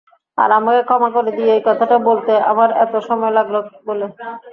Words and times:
আর 0.37 0.49
আমাকে 0.57 0.81
ক্ষমা 0.85 1.09
করে 1.15 1.31
দিও 1.35 1.53
এই 1.55 1.63
কথাটা 1.67 1.97
বলতে 2.07 2.31
আমার 2.51 2.69
এতো 2.83 2.97
সময় 3.07 3.33
লাগলো 3.37 3.59
বলে। 3.87 4.05